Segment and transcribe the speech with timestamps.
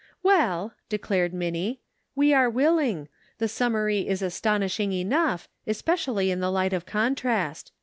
[0.23, 1.79] "Well," declared Minnie,"
[2.15, 3.07] we are willing;
[3.37, 7.71] the summary is astonishing enough, especially in the light of contrast.